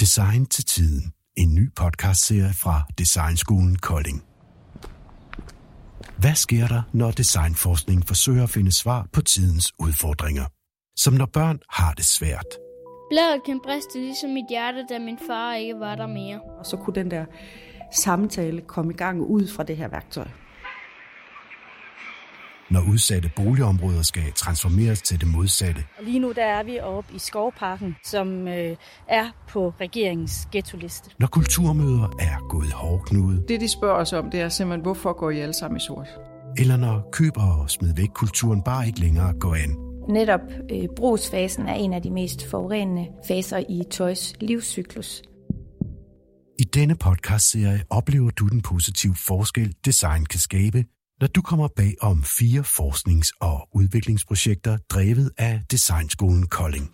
[0.00, 1.12] Design til tiden.
[1.36, 4.24] En ny podcastserie fra Designskolen Kolding.
[6.18, 10.44] Hvad sker der, når designforskning forsøger at finde svar på tidens udfordringer?
[10.96, 12.46] Som når børn har det svært.
[13.10, 16.40] Bladet kan briste ligesom mit hjerte, da min far ikke var der mere.
[16.58, 17.24] Og så kunne den der
[17.92, 20.28] samtale komme i gang ud fra det her værktøj.
[22.70, 25.84] Når udsatte boligområder skal transformeres til det modsatte.
[25.98, 28.76] Og lige nu der er vi oppe i Skovparken, som øh,
[29.08, 31.10] er på regeringens ghetto-liste.
[31.18, 33.44] Når kulturmøder er gået hårdknude.
[33.48, 36.08] Det, de spørger os om, det er simpelthen, hvorfor går I alle sammen i sort?
[36.58, 39.76] Eller når køb og smid væk kulturen bare ikke længere går an.
[40.08, 40.40] Netop
[40.72, 45.22] øh, brugsfasen er en af de mest forurenende faser i tøjs livscyklus.
[46.58, 50.84] I denne podcastserie oplever du den positive forskel, design kan skabe,
[51.20, 56.90] når du kommer bag om fire forsknings- og udviklingsprojekter drevet af Designskolen Kolding.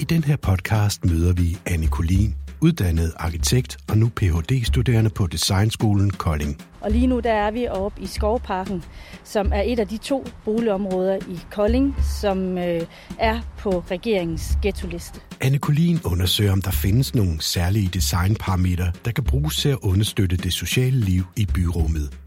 [0.00, 6.10] I den her podcast møder vi Anne Kolin, uddannet arkitekt og nu Ph.D.-studerende på Designskolen
[6.10, 6.62] Kolding.
[6.80, 8.84] Og lige nu der er vi oppe i Skovparken,
[9.24, 12.80] som er et af de to boligområder i Kolding, som øh,
[13.18, 15.20] er på regeringens ghetto-liste.
[15.40, 20.36] Anne Colin undersøger, om der findes nogle særlige designparametre, der kan bruges til at understøtte
[20.36, 22.18] det sociale liv i byrummet.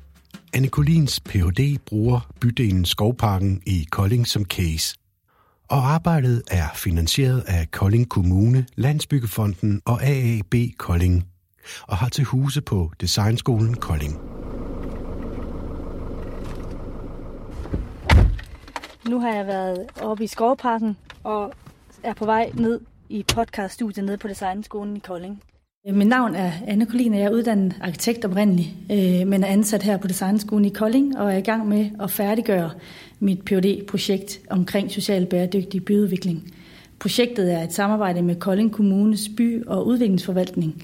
[0.54, 1.78] Anne Colins Ph.D.
[1.86, 4.96] bruger bydelen Skovparken i Kolding som case.
[5.68, 11.28] Og arbejdet er finansieret af Kolding Kommune, Landsbyggefonden og AAB Kolding,
[11.88, 14.20] og har til huse på Designskolen Kolding.
[19.10, 21.54] Nu har jeg været oppe i Skovparken og
[22.04, 25.44] er på vej ned i podcaststudiet nede på Designskolen i Kolding.
[25.88, 29.48] Øh, mit navn er Anne Kolin, og jeg er uddannet arkitekt oprindeligt, øh, men er
[29.48, 32.70] ansat her på Designskolen i Kolding og er i gang med at færdiggøre
[33.20, 36.54] mit phd projekt omkring social bæredygtig byudvikling.
[37.00, 40.84] Projektet er et samarbejde med Kolding Kommunes by- og udviklingsforvaltning,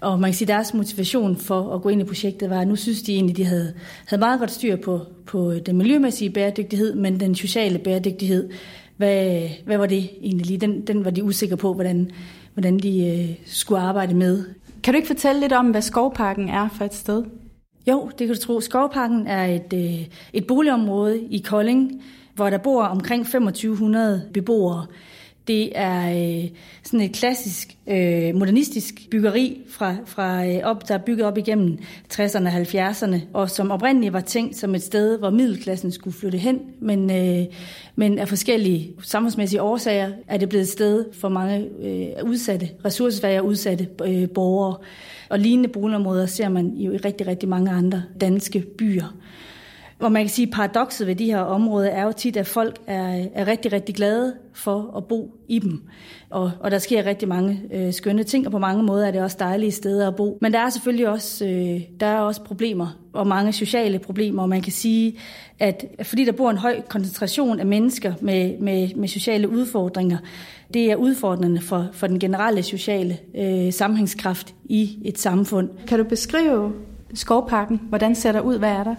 [0.00, 2.68] og man kan sige, at deres motivation for at gå ind i projektet var, at
[2.68, 3.72] nu synes de egentlig, at de havde,
[4.06, 8.50] havde meget godt styr på, på den miljømæssige bæredygtighed, men den sociale bæredygtighed,
[9.00, 10.58] hvad, hvad var det egentlig lige?
[10.58, 12.10] Den, den var de usikre på, hvordan,
[12.54, 14.44] hvordan de øh, skulle arbejde med.
[14.82, 17.24] Kan du ikke fortælle lidt om, hvad Skovparken er for et sted?
[17.88, 18.60] Jo, det kan du tro.
[18.60, 22.02] Skovparken er et, øh, et boligområde i Kolding,
[22.34, 24.86] hvor der bor omkring 2500 beboere.
[25.50, 26.48] Det er øh,
[26.82, 31.78] sådan et klassisk øh, modernistisk byggeri, fra, fra øh, op, der er bygget op igennem
[32.14, 36.38] 60'erne og 70'erne, og som oprindeligt var tænkt som et sted, hvor middelklassen skulle flytte
[36.38, 37.46] hen, men, øh,
[37.96, 43.42] men af forskellige samfundsmæssige årsager er det blevet et sted for mange øh, udsatte, ressourcesvage
[43.42, 44.76] udsatte øh, borgere.
[45.28, 49.14] Og lignende boligområder ser man jo i rigtig, rigtig mange andre danske byer.
[50.00, 52.78] Hvor man kan sige, at paradokset ved de her områder er jo tit, at folk
[52.86, 55.82] er, er rigtig, rigtig glade for at bo i dem.
[56.30, 59.22] Og, og der sker rigtig mange øh, skønne ting, og på mange måder er det
[59.22, 60.38] også dejlige steder at bo.
[60.40, 64.48] Men der er selvfølgelig også, øh, der er også problemer, og mange sociale problemer, og
[64.48, 65.18] man kan sige,
[65.58, 70.18] at fordi der bor en høj koncentration af mennesker med, med, med sociale udfordringer,
[70.74, 75.68] det er udfordrende for, for den generelle sociale øh, sammenhængskraft i et samfund.
[75.86, 76.72] Kan du beskrive
[77.14, 77.80] Skovparken?
[77.88, 78.58] Hvordan ser der ud?
[78.58, 78.94] Hvad er der?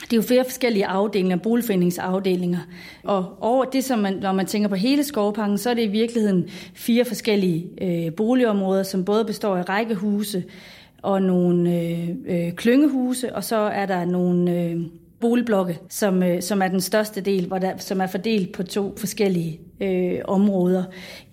[0.00, 2.58] Det er jo flere forskellige afdelinger, boligforeningsafdelinger.
[3.04, 5.86] Og over det, som man, når man tænker på hele skovparken, så er det i
[5.86, 10.44] virkeligheden fire forskellige øh, boligområder, som både består af rækkehuse
[11.02, 14.80] og nogle øh, øh, klyngehuse, og så er der nogle øh,
[15.20, 18.94] boligblokke, som, øh, som er den største del, hvor der, som er fordelt på to
[18.96, 20.84] forskellige øh, områder.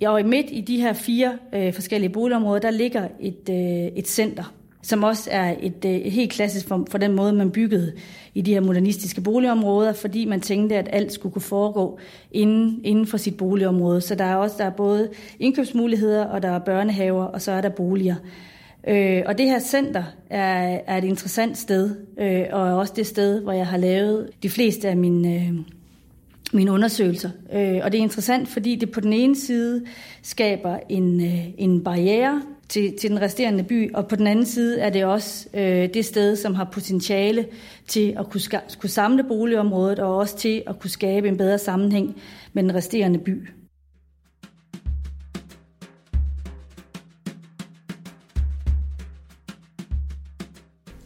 [0.05, 4.53] Og midt i de her fire øh, forskellige boligområder, der ligger et, øh, et center,
[4.87, 7.93] som også er et, øh, et helt klassisk for, for den måde, man byggede
[8.33, 11.99] i de her modernistiske boligområder, fordi man tænkte, at alt skulle kunne foregå
[12.31, 14.01] inden, inden for sit boligområde.
[14.01, 15.09] Så der er også der er både
[15.39, 18.15] indkøbsmuligheder, og der er børnehaver, og så er der boliger.
[18.87, 23.07] Øh, og det her center er, er et interessant sted, øh, og er også det
[23.07, 25.53] sted, hvor jeg har lavet de fleste af mine, øh,
[26.57, 27.29] mine undersøgelser.
[27.53, 29.85] Øh, og det er interessant, fordi det på den ene side
[30.23, 34.79] skaber en, øh, en barriere til, til den resterende by, og på den anden side
[34.79, 37.45] er det også øh, det sted, som har potentiale
[37.87, 41.57] til at kunne, ska- kunne samle boligområdet, og også til at kunne skabe en bedre
[41.57, 42.15] sammenhæng
[42.53, 43.49] med den resterende by.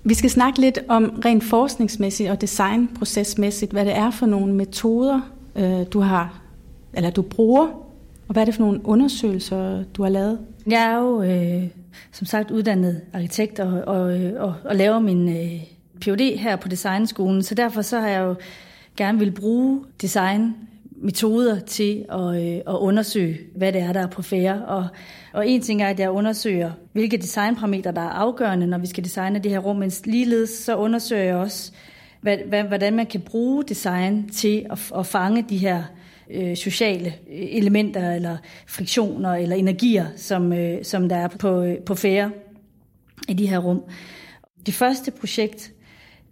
[0.04, 5.22] Vi skal snakke lidt om rent forskningsmæssigt og designprocesmæssigt, hvad det er for nogle metoder,
[5.56, 6.42] øh, du har,
[6.94, 7.68] eller du bruger,
[8.28, 10.40] og hvad er det for nogle undersøgelser, du har lavet?
[10.68, 11.68] Jeg er jo øh,
[12.12, 15.64] som sagt uddannet arkitekt og, og, øh, og, og laver min øh,
[16.02, 16.38] Ph.D.
[16.38, 18.36] her på Designskolen, så derfor så har jeg jo
[18.98, 20.56] gerne vil bruge design
[21.02, 24.66] metoder til at, øh, at undersøge, hvad det er, der er på færre.
[24.66, 24.88] Og,
[25.34, 29.04] og en ting er, at jeg undersøger, hvilke designparametre, der er afgørende, når vi skal
[29.04, 31.72] designe det her rum, men ligeledes så undersøger jeg også,
[32.68, 35.84] hvordan man kan bruge design til at, at fange de her
[36.32, 38.38] øh, sociale øh, elementer, eller
[38.68, 42.32] friktioner, eller energier, som, øh, som der er på, øh, på færre
[43.30, 43.84] i de her rum.
[44.66, 45.72] Det første projekt,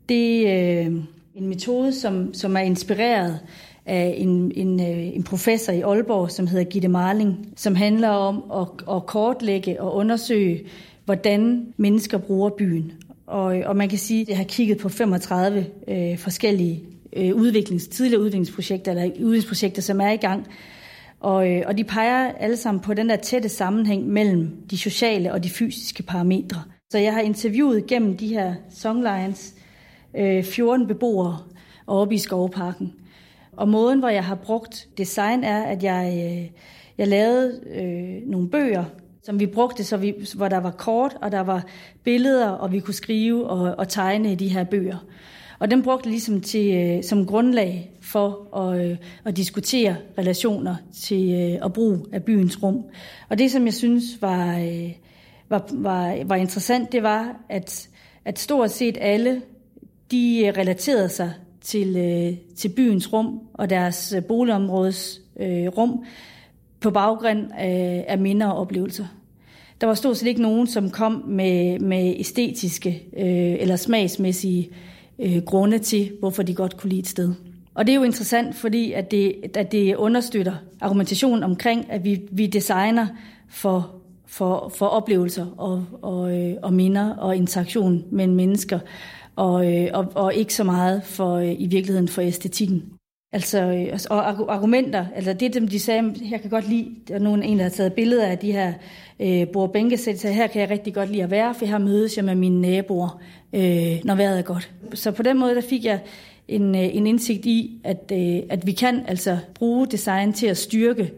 [0.10, 0.94] det er øh,
[1.36, 3.40] en metode, som, som er inspireret
[3.86, 8.44] af en, en, øh, en professor i Aalborg, som hedder Gitte Marling, som handler om
[8.52, 10.62] at, at kortlægge og undersøge,
[11.06, 12.94] hvordan mennesker bruger byen.
[13.30, 16.84] Og, og man kan sige, at jeg har kigget på 35 øh, forskellige
[17.14, 20.48] øh, udviklings, tidligere udviklingsprojekter, eller udviklingsprojekter, som er i gang.
[21.20, 25.34] Og, øh, og de peger alle sammen på den der tætte sammenhæng mellem de sociale
[25.34, 26.64] og de fysiske parametre.
[26.92, 29.54] Så jeg har interviewet gennem de her songlines
[30.18, 31.38] øh, 14 beboere
[31.88, 32.94] oppe i Skovparken.
[33.58, 36.50] Og måden, hvor jeg har brugt design, er, at jeg, øh,
[36.98, 38.86] jeg lavede øh, nogle bøger,
[39.30, 41.66] som vi brugte, så vi, hvor der var kort, og der var
[42.04, 44.98] billeder, og vi kunne skrive og, og tegne i de her bøger.
[45.60, 51.34] Og den brugte ligesom til, øh, som grundlag for at, øh, at diskutere relationer til
[51.34, 52.84] øh, at bruge af byens rum.
[53.30, 54.92] Og det, som jeg synes var, øh,
[55.50, 57.90] var, var, var interessant, det var, at,
[58.26, 59.42] at stort set alle
[60.12, 66.04] de øh, relaterede sig til, øh, til byens rum og deres øh, boligområdes øh, rum
[66.80, 69.06] på baggrund af, af minder og oplevelser.
[69.82, 74.70] Der var stort set ikke nogen, som kom med, med æstetiske øh, eller smagsmæssige
[75.20, 77.34] øh, grunde til, hvorfor de godt kunne lide et sted.
[77.74, 82.22] Og det er jo interessant, fordi at det, at det understøtter argumentationen omkring, at vi,
[82.32, 83.08] vi designer
[83.50, 83.96] for,
[84.28, 88.80] for, for oplevelser og, og, øh, og minder og interaktion mellem mennesker
[89.36, 92.99] og, øh, og, og ikke så meget for øh, i virkeligheden for æstetikken.
[93.32, 97.20] Altså, øh, altså, og argumenter, altså det, dem de sagde, jeg kan godt lide, der
[97.20, 98.74] nogen, en, der har taget billeder af de her
[99.20, 102.26] øh, bordbænkesæt, så her kan jeg rigtig godt lide at være, for her mødes jeg
[102.26, 103.22] med mine naboer,
[103.54, 104.72] øh, når vejret er godt.
[104.94, 106.00] Så på den måde, der fik jeg
[106.48, 110.58] en, øh, en indsigt i, at, øh, at vi kan altså bruge design til at
[110.58, 111.12] styrke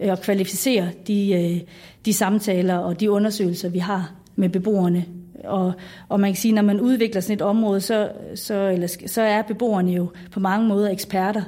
[0.00, 1.60] øh, og kvalificere de, øh,
[2.04, 5.04] de samtaler og de undersøgelser, vi har med beboerne
[5.46, 5.72] og,
[6.08, 9.42] og man kan sige, når man udvikler sådan et område, så, så, eller, så er
[9.42, 11.42] beboerne jo på mange måder eksperter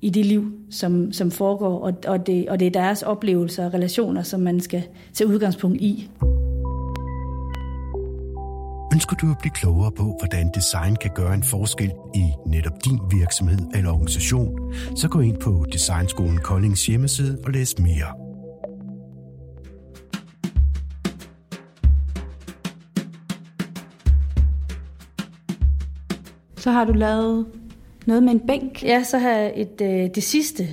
[0.00, 3.74] i det liv, som, som foregår, og, og, det, og det er deres oplevelser og
[3.74, 4.82] relationer, som man skal
[5.12, 6.10] tage udgangspunkt i.
[8.94, 12.98] Ønsker du at blive klogere på, hvordan design kan gøre en forskel i netop din
[13.10, 18.21] virksomhed eller organisation, så gå ind på Designskolen Koldings hjemmeside og læs mere.
[26.62, 27.46] Så har du lavet
[28.06, 28.82] noget med en bænk?
[28.82, 30.68] Ja, så har jeg et, øh, det sidste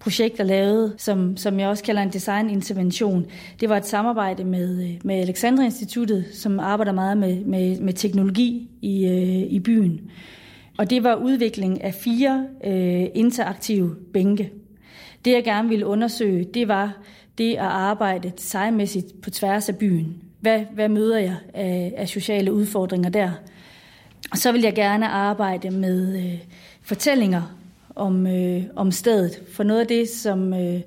[0.00, 3.26] projekt, jeg lavede, som, som jeg også kalder en designintervention.
[3.60, 7.92] Det var et samarbejde med, øh, med Alexandra Instituttet, som arbejder meget med, med, med
[7.92, 10.00] teknologi i, øh, i byen.
[10.78, 14.52] Og det var udvikling af fire øh, interaktive bænke.
[15.24, 16.98] Det, jeg gerne ville undersøge, det var
[17.38, 20.22] det at arbejde designmæssigt på tværs af byen.
[20.40, 23.30] Hvad, hvad møder jeg af, af sociale udfordringer der?
[24.34, 26.38] Så vil jeg gerne arbejde med øh,
[26.82, 27.56] fortællinger
[27.94, 29.42] om, øh, om stedet.
[29.52, 30.80] For noget af det, som, øh,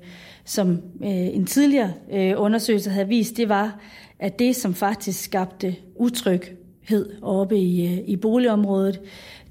[0.44, 0.70] som
[1.02, 3.80] øh, en tidligere øh, undersøgelse havde vist, det var,
[4.18, 9.00] at det, som faktisk skabte utryghed oppe i, øh, i boligområdet,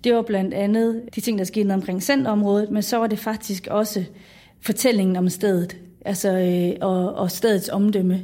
[0.04, 3.68] det var blandt andet de ting, der skete omkring centerområdet, men så var det faktisk
[3.72, 4.04] også
[4.62, 8.22] fortællingen om stedet, altså, øh, og, og stedets omdømme.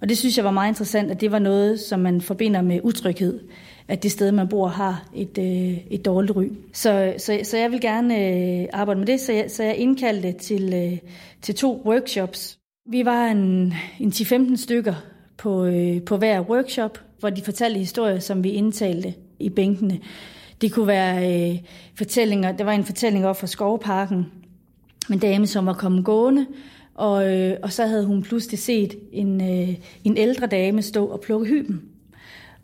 [0.00, 2.80] Og det synes jeg var meget interessant, at det var noget, som man forbinder med
[2.82, 3.40] utryghed
[3.88, 6.44] at det sted, man bor, har et, øh, et dårligt ry.
[6.72, 10.32] Så, så, så jeg vil gerne øh, arbejde med det, så jeg, så jeg indkaldte
[10.32, 10.98] til, øh,
[11.42, 12.58] til to workshops.
[12.90, 14.94] Vi var en, en 10-15 stykker
[15.36, 20.00] på, øh, på hver workshop, hvor de fortalte historier, som vi indtalte i bænkene.
[20.60, 21.58] Det kunne være øh,
[21.98, 24.26] fortællinger, der var en fortælling op fra Skovparken,
[25.08, 26.46] med en dame, som var kommet gående,
[26.94, 29.74] og, øh, og så havde hun pludselig set en, øh,
[30.04, 31.93] en ældre dame stå og plukke hyben.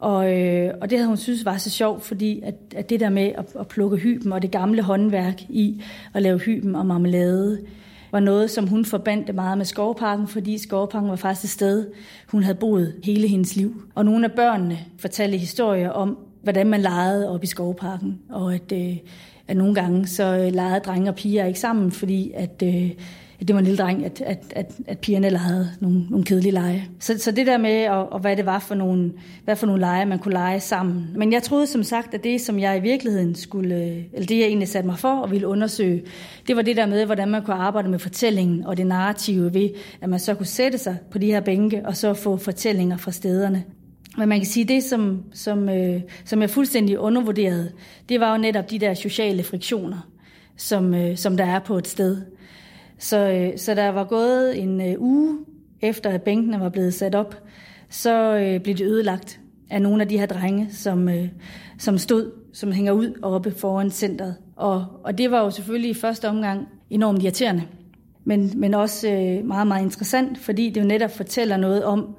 [0.00, 3.08] Og, øh, og det havde hun synes var så sjovt, fordi at, at det der
[3.08, 5.82] med at, at plukke hyben og det gamle håndværk i
[6.14, 7.60] at lave hyben og marmelade,
[8.12, 11.86] var noget, som hun forbandt meget med Skovparken, fordi Skovparken var faktisk et sted,
[12.26, 13.82] hun havde boet hele hendes liv.
[13.94, 18.72] Og nogle af børnene fortalte historier om, hvordan man legede op i Skovparken, og at,
[18.72, 18.96] øh,
[19.48, 22.90] at nogle gange så øh, legede drenge og piger ikke sammen, fordi at, øh,
[23.48, 26.52] det var en lille dreng, at, at, at, at pigerne eller havde nogle, nogle kedelige
[26.52, 26.88] lege.
[26.98, 29.12] Så, så det der med, og, og hvad det var for nogle,
[29.44, 31.06] hvad for nogle lege, man kunne lege sammen.
[31.14, 34.38] Men jeg troede som sagt, at det, som jeg i virkeligheden skulle, øh, eller det
[34.38, 36.02] jeg egentlig satte mig for og ville undersøge,
[36.48, 39.68] det var det der med, hvordan man kunne arbejde med fortællingen og det narrative ved,
[40.00, 43.10] at man så kunne sætte sig på de her bænke og så få fortællinger fra
[43.10, 43.64] stederne.
[44.18, 47.72] Men man kan sige, det som, som, øh, som jeg fuldstændig undervurderede,
[48.08, 50.08] det var jo netop de der sociale friktioner,
[50.56, 52.22] som, øh, som der er på et sted.
[53.00, 55.38] Så, øh, så der var gået en øh, uge
[55.80, 57.42] efter, at bænkene var blevet sat op,
[57.88, 59.40] så øh, blev de ødelagt
[59.70, 61.28] af nogle af de her drenge, som, øh,
[61.78, 64.36] som stod, som hænger ud oppe foran centret.
[64.56, 67.62] Og, og det var jo selvfølgelig i første omgang enormt irriterende,
[68.24, 72.16] men, men også øh, meget, meget interessant, fordi det jo netop fortæller noget om,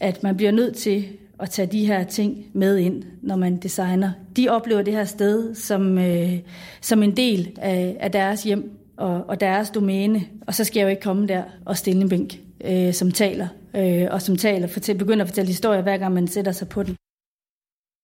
[0.00, 1.04] at man bliver nødt til
[1.40, 4.10] at tage de her ting med ind, når man designer.
[4.36, 6.38] De oplever det her sted som, øh,
[6.80, 10.22] som en del af, af deres hjem og, og deres domæne.
[10.46, 13.48] Og så skal jeg jo ikke komme der og stille en bænk, øh, som taler,
[13.76, 16.82] øh, og som taler, fortæl, begynder at fortælle historier, hver gang man sætter sig på
[16.82, 16.96] den.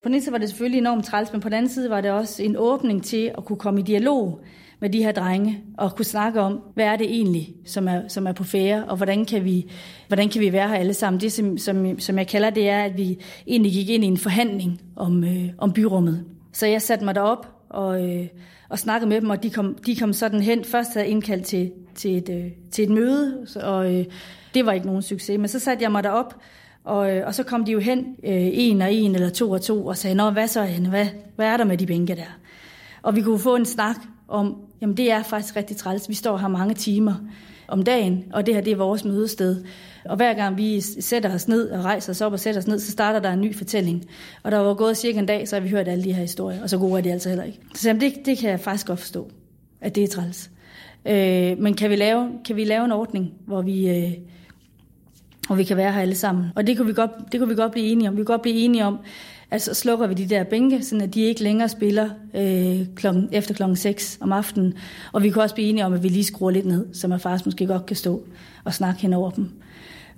[0.03, 2.01] På den ene side var det selvfølgelig enormt træls, men på den anden side var
[2.01, 4.41] det også en åbning til at kunne komme i dialog
[4.81, 8.27] med de her drenge og kunne snakke om, hvad er det egentlig, som er, som
[8.27, 9.71] er på fære, og hvordan kan, vi,
[10.09, 11.21] hvordan kan vi være her alle sammen.
[11.21, 14.17] Det, som, som, som jeg kalder det, er, at vi egentlig gik ind i en
[14.17, 16.25] forhandling om, øh, om byrummet.
[16.53, 18.27] Så jeg satte mig derop og, øh,
[18.69, 20.65] og snakkede med dem, og de kom, de kom sådan hen.
[20.65, 24.05] Først havde jeg indkaldt til, til, et, øh, til et møde, og øh,
[24.55, 25.39] det var ikke nogen succes.
[25.39, 26.35] Men så satte jeg mig derop,
[26.85, 29.63] og, øh, og så kom de jo hen, øh, en og en eller to og
[29.63, 30.89] to, og sagde, Nå, hvad så, Anne?
[30.89, 32.39] Hvad, hvad er der med de bænke der?
[33.03, 33.97] Og vi kunne få en snak
[34.29, 36.09] om, jamen det er faktisk rigtig træls.
[36.09, 37.15] Vi står her mange timer
[37.71, 39.65] om dagen, og det her det er vores mødested.
[40.05, 42.79] Og hver gang vi sætter os ned og rejser os op og sætter os ned,
[42.79, 44.05] så starter der en ny fortælling.
[44.43, 46.63] Og der var gået cirka en dag, så har vi hørt alle de her historier,
[46.63, 47.59] og så gode er de altså heller ikke.
[47.75, 49.31] Så jamen, det, det kan jeg faktisk godt forstå,
[49.81, 50.51] at det er træls.
[51.07, 54.13] Øh, men kan vi, lave, kan vi lave en ordning, hvor vi, øh,
[55.47, 56.45] hvor vi kan være her alle sammen?
[56.57, 58.15] Og det kunne, vi godt, det kunne vi godt blive enige om.
[58.15, 58.99] Vi kunne godt blive enige om,
[59.51, 63.77] Altså slukker vi de der bænke, så de ikke længere spiller øh, klokken, efter klokken
[63.77, 64.75] 6 om aftenen.
[65.13, 67.21] Og vi kan også blive enige om, at vi lige skruer lidt ned, så man
[67.21, 68.25] faktisk måske godt kan stå
[68.65, 69.51] og snakke hen over dem.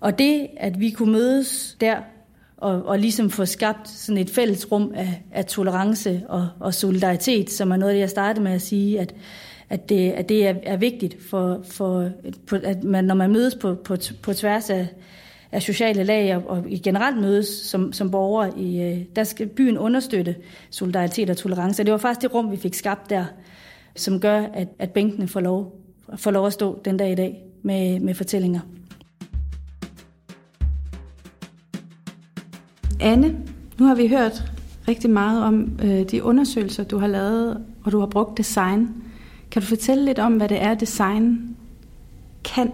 [0.01, 1.97] Og det, at vi kunne mødes der
[2.57, 7.51] og, og ligesom få skabt sådan et fælles rum af, af tolerance og, og solidaritet,
[7.51, 9.15] som er noget af det, jeg startede med at sige, at,
[9.69, 12.11] at det, at det er, er vigtigt, for, for,
[12.65, 14.89] at man, når man mødes på, på, på tværs af,
[15.53, 19.79] af sociale lag og, og generelt mødes som, som borgere, i, øh, der skal byen
[19.79, 20.37] understøtte
[20.71, 21.83] solidaritet og tolerance.
[21.83, 23.25] Og det var faktisk det rum, vi fik skabt der,
[23.97, 25.81] som gør, at, at bænkene får lov,
[26.17, 28.61] får lov at stå den dag i dag med, med fortællinger.
[33.01, 33.39] Anne,
[33.79, 34.53] nu har vi hørt
[34.89, 38.89] rigtig meget om øh, de undersøgelser, du har lavet, og du har brugt design.
[39.51, 41.57] Kan du fortælle lidt om, hvad det er, design
[42.45, 42.73] kan?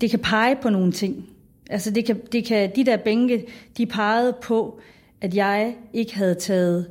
[0.00, 1.29] Det kan pege på nogle ting.
[1.70, 3.46] Altså det kan, det kan, de der bænke,
[3.76, 4.80] de pegede på,
[5.20, 6.86] at jeg ikke havde taget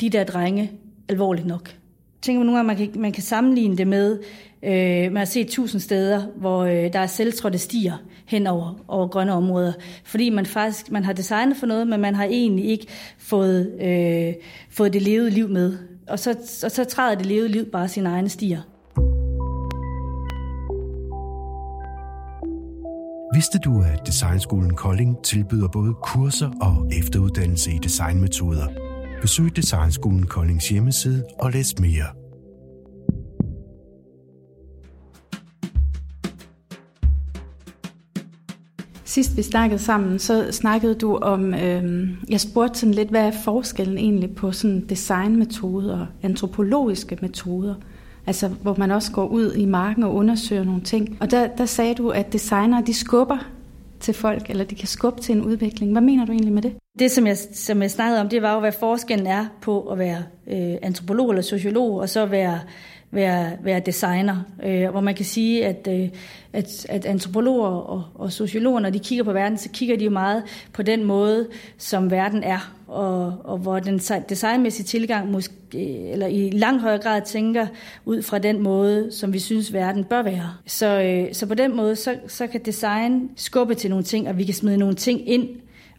[0.00, 0.72] de der drenge
[1.08, 1.68] alvorligt nok.
[1.68, 4.18] Jeg tænker nogle gange, man kan, man kan sammenligne det med,
[4.62, 9.08] øh, man har set tusind steder, hvor øh, der er selvtrådte stier hen over, over
[9.08, 9.72] grønne områder.
[10.04, 12.86] Fordi man faktisk man har designet for noget, men man har egentlig ikke
[13.18, 14.34] fået, øh,
[14.70, 15.78] fået det levede liv med.
[16.08, 16.30] Og så,
[16.64, 18.60] og så træder det levede liv bare sine egne stier.
[23.38, 28.66] Vidste du, at Designskolen Kolding tilbyder både kurser og efteruddannelse i designmetoder?
[29.20, 32.04] Besøg Designskolen Koldings hjemmeside og læs mere.
[39.04, 43.32] Sidst vi snakkede sammen, så snakkede du om, øh, jeg spurgte sådan lidt, hvad er
[43.44, 47.74] forskellen egentlig på sådan designmetoder og antropologiske metoder?
[48.28, 51.16] Altså, hvor man også går ud i marken og undersøger nogle ting.
[51.20, 53.38] Og der, der sagde du, at designere, de skubber
[54.00, 55.92] til folk, eller de kan skubbe til en udvikling.
[55.92, 56.72] Hvad mener du egentlig med det?
[56.98, 59.98] Det, som jeg, som jeg snakkede om, det var jo, hvad forskellen er på at
[59.98, 62.60] være øh, antropolog eller sociolog, og så være
[63.10, 66.08] være, være designer, øh, hvor man kan sige, at, øh,
[66.52, 70.10] at, at antropologer og, og sociologer, når de kigger på verden, så kigger de jo
[70.10, 71.48] meget på den måde,
[71.78, 73.98] som verden er, og, og hvor den
[74.28, 77.66] designmæssige tilgang måske, øh, eller i langt højere grad tænker
[78.04, 80.54] ud fra den måde, som vi synes, verden bør være.
[80.66, 84.38] Så, øh, så på den måde, så, så kan design skubbe til nogle ting, og
[84.38, 85.48] vi kan smide nogle ting ind,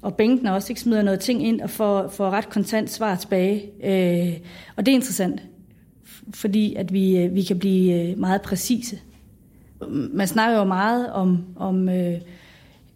[0.02, 0.82] og bænken også ikke?
[0.82, 3.72] Smider noget ting ind og får, får ret kontant svar tilbage.
[3.84, 4.34] Øh,
[4.76, 5.42] og det er interessant
[6.34, 9.00] fordi at vi, øh, vi kan blive øh, meget præcise.
[9.90, 12.22] Man snakker jo meget om, om øh,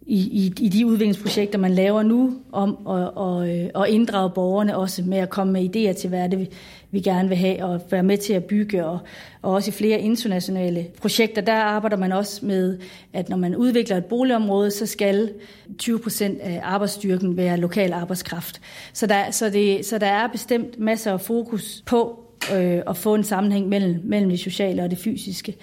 [0.06, 4.76] i, i, i de udviklingsprojekter, man laver nu, om at, og, øh, og inddrage borgerne
[4.76, 6.48] også med at komme med idéer til, hvad er det, vi,
[6.90, 8.98] vi gerne vil have, og være med til at bygge, og,
[9.42, 12.78] og også i flere internationale projekter, der arbejder man også med,
[13.12, 15.32] at når man udvikler et boligområde, så skal
[15.78, 18.60] 20 procent af arbejdsstyrken være lokal arbejdskraft.
[18.92, 22.23] Så der, så, det, så der er bestemt masser af fokus på
[22.56, 25.56] øh, og få en sammenhæng mellem, mellem det sociale og det fysiske.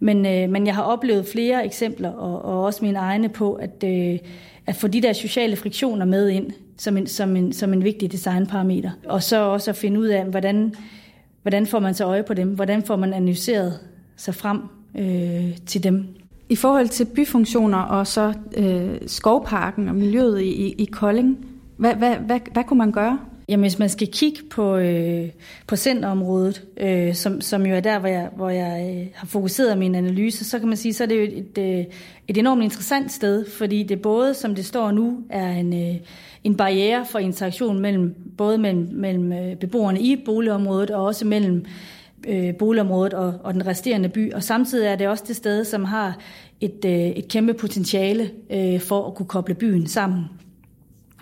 [0.00, 3.84] Men, øh, men jeg har oplevet flere eksempler, og, og også mine egne på, at,
[3.84, 4.18] øh,
[4.66, 8.12] at få de der sociale friktioner med ind som en, som en, som en vigtig
[8.12, 8.90] designparameter.
[9.08, 10.74] Og så også at finde ud af, hvordan,
[11.42, 12.48] hvordan får man så øje på dem?
[12.48, 13.78] Hvordan får man analyseret
[14.16, 14.60] sig frem
[14.98, 16.06] øh, til dem?
[16.48, 22.16] I forhold til byfunktioner og så øh, skovparken og miljøet i, i Kolding, hvad, hvad,
[22.16, 23.18] hvad, hvad kunne man gøre?
[23.48, 25.28] Jamen, hvis man skal kigge på, øh,
[25.66, 29.78] på centerområdet, øh, som, som jo er der, hvor jeg, hvor jeg øh, har fokuseret
[29.78, 31.84] min analyse, så kan man sige, så er det jo et, et, øh,
[32.28, 35.96] et enormt interessant sted, fordi det både, som det står nu, er en, øh,
[36.44, 41.64] en barriere for interaktion mellem både mellem, mellem øh, beboerne i boligområdet og også mellem
[42.28, 44.32] øh, boligområdet og, og den resterende by.
[44.32, 46.18] Og samtidig er det også det sted, som har
[46.60, 50.24] et, øh, et kæmpe potentiale øh, for at kunne koble byen sammen.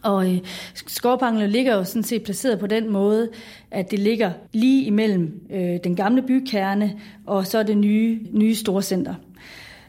[0.04, 0.38] Og øh,
[0.74, 3.28] Skovpanglen ligger jo sådan set placeret på den måde,
[3.70, 6.92] at det ligger lige imellem øh, den gamle bykerne
[7.26, 9.14] og så det nye, nye storcenter.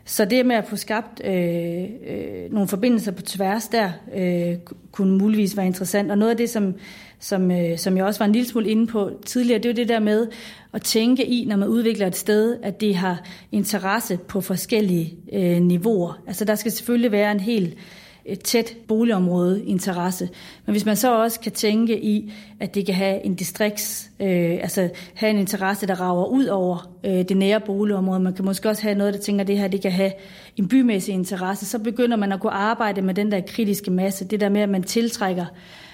[0.06, 4.58] Så det med at få skabt øh, øh, nogle forbindelser på tværs der, øh,
[4.92, 6.12] kunne muligvis være interessant.
[6.12, 6.76] Og noget af det, som,
[7.20, 9.90] som, øh, som jeg også var en lille smule inde på tidligere, det er det
[9.90, 10.28] der med
[10.74, 15.62] at tænke i, når man udvikler et sted, at det har interesse på forskellige øh,
[15.62, 16.22] niveauer.
[16.28, 17.78] Altså der skal selvfølgelig være en helt
[18.26, 20.30] et tæt boligområde interesse.
[20.66, 24.52] Men hvis man så også kan tænke i, at det kan have en distrikts, øh,
[24.62, 28.70] altså have en interesse, der rager ud over øh, det nære boligområde, man kan måske
[28.70, 30.12] også have noget, der tænker, at det her det kan have
[30.58, 34.40] en bymæssig interesse, så begynder man at gå arbejde med den der kritiske masse, det
[34.40, 35.46] der med, at man tiltrækker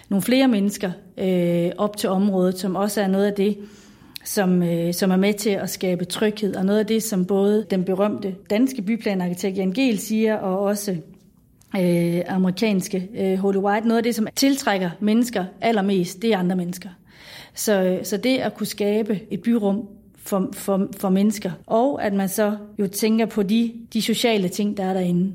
[0.10, 3.58] nogle flere mennesker øh, op til området, som også er noget af det,
[4.24, 7.66] som, øh, som er med til at skabe tryghed, og noget af det, som både
[7.72, 10.96] den berømte danske byplanarkitekt Jan Gehl siger, og også
[11.80, 13.88] øh, amerikanske øh, Holy White.
[13.88, 16.90] Noget af det, som tiltrækker mennesker allermest, det er andre mennesker.
[17.54, 19.88] Så, så det at kunne skabe et byrum
[20.18, 24.78] for, for, for mennesker, og at man så jo tænker på de, de sociale ting,
[24.78, 25.34] der er derinde.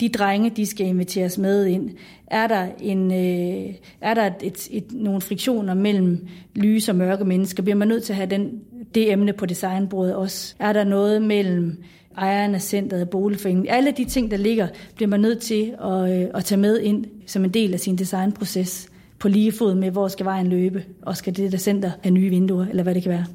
[0.00, 1.90] De drenge, de skal inviteres med ind.
[2.26, 7.24] Er der, en, øh, er der et, et, et, nogle friktioner mellem lyse og mørke
[7.24, 7.62] mennesker?
[7.62, 8.60] Bliver man nødt til at have den,
[8.94, 10.54] det emne på designbordet også?
[10.58, 11.82] Er der noget mellem
[12.18, 13.68] ejeren af centret, boligforeningen.
[13.68, 17.06] Alle de ting, der ligger, bliver man nødt til at, øh, at tage med ind
[17.26, 21.16] som en del af sin designproces på lige fod med, hvor skal vejen løbe, og
[21.16, 23.26] skal det der center have nye vinduer, eller hvad det kan være.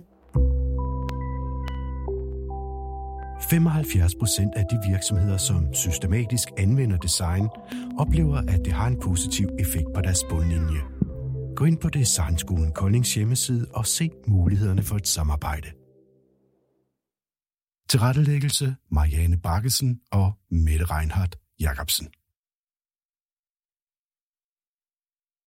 [3.50, 7.48] 75 procent af de virksomheder, som systematisk anvender design,
[8.00, 10.80] oplever, at det har en positiv effekt på deres bundlinje.
[11.56, 15.79] Gå ind på Designskolen Koldings hjemmeside og se mulighederne for et samarbejde.
[17.90, 22.08] Tilrettelæggelse Marianne Bakkesen og Mette Reinhardt Jacobsen.